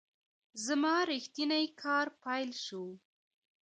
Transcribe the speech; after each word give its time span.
زما 0.65 0.95
ریښتینی 1.11 1.65
کار 1.81 2.05
پیل 2.23 2.49
شو. 2.65 2.85